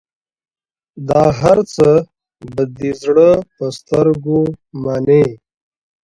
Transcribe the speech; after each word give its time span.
دا 1.07 1.23
هرڅه 1.39 1.89
به 2.53 2.63
د 2.77 2.79
زړه 3.01 3.29
په 3.55 3.65
سترګو 3.77 4.39
منې. 4.83 5.25